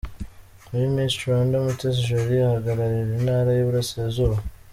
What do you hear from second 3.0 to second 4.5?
Intara y’Uburasirazuba.